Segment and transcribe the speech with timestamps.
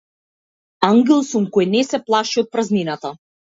[0.87, 3.15] Ангел сум кој не се плаши од празнината.